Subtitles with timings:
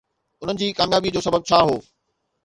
[0.43, 1.77] انهن جي ڪاميابي جو سبب ڇا هو؟